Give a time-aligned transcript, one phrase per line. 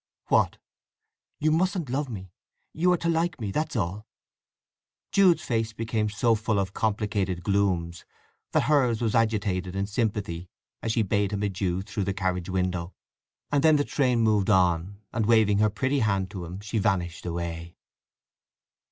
[0.29, 0.57] "What?"
[1.39, 2.31] "You mustn't love me.
[2.73, 4.07] You are to like me—that's all!"
[5.11, 8.03] Jude's face became so full of complicated glooms
[8.51, 10.49] that hers was agitated in sympathy
[10.81, 12.95] as she bade him adieu through the carriage window.
[13.51, 17.27] And then the train moved on, and waving her pretty hand to him she vanished
[17.27, 17.75] away.